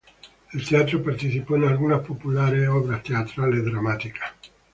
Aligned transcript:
En 0.55 0.65
teatro 0.65 1.03
participó 1.03 1.57
en 1.57 1.65
alguna 1.65 2.01
populares 2.01 2.67
obras 2.67 3.03
teatrales 3.03 3.63
dramáticas. 3.63 4.31